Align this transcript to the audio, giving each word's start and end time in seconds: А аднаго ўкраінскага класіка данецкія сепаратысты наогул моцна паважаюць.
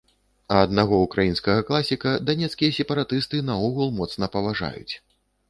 А 0.53 0.61
аднаго 0.67 0.95
ўкраінскага 1.01 1.65
класіка 1.67 2.13
данецкія 2.31 2.75
сепаратысты 2.79 3.43
наогул 3.51 3.95
моцна 4.01 4.33
паважаюць. 4.39 4.93